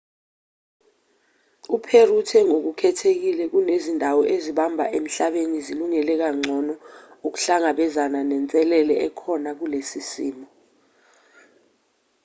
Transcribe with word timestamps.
u-perry 1.75 2.13
uthe 2.19 2.39
ngokukhethekile 2.47 3.43
kunezindawo 3.51 4.21
ezimbalwa 4.35 4.85
emhlabeni 4.97 5.55
ezilungele 5.61 6.13
kangcono 6.21 6.73
ukuhlangabezana 7.27 8.19
nenselele 8.29 8.95
ekhona 9.07 9.49
kulesi 9.59 9.99
simo 10.09 10.47